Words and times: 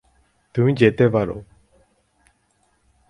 তুমি 0.55 0.71
যেতে 0.73 1.05
পারো। 1.09 1.37